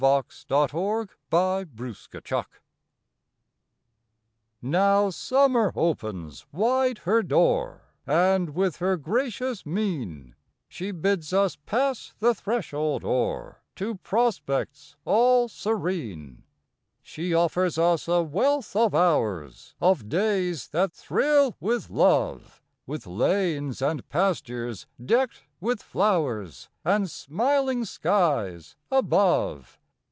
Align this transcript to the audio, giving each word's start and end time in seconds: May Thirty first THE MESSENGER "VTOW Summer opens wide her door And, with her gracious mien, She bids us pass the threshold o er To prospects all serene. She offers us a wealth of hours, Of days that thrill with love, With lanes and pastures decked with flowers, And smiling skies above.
May 0.01 0.23
Thirty 0.31 0.71
first 0.71 1.09
THE 1.29 1.67
MESSENGER 1.77 2.47
"VTOW 4.63 5.11
Summer 5.13 5.71
opens 5.75 6.45
wide 6.51 6.97
her 6.97 7.21
door 7.21 7.93
And, 8.07 8.55
with 8.55 8.77
her 8.77 8.97
gracious 8.97 9.63
mien, 9.63 10.33
She 10.67 10.89
bids 10.89 11.33
us 11.33 11.55
pass 11.67 12.15
the 12.17 12.33
threshold 12.33 13.05
o 13.05 13.29
er 13.29 13.57
To 13.75 13.93
prospects 13.93 14.95
all 15.05 15.47
serene. 15.47 16.45
She 17.03 17.31
offers 17.35 17.77
us 17.77 18.07
a 18.07 18.23
wealth 18.23 18.75
of 18.75 18.95
hours, 18.95 19.75
Of 19.79 20.09
days 20.09 20.69
that 20.69 20.93
thrill 20.93 21.55
with 21.59 21.91
love, 21.91 22.63
With 22.87 23.05
lanes 23.05 23.83
and 23.83 24.09
pastures 24.09 24.87
decked 25.05 25.43
with 25.59 25.83
flowers, 25.83 26.69
And 26.83 27.07
smiling 27.07 27.85
skies 27.85 28.75
above. 28.89 29.77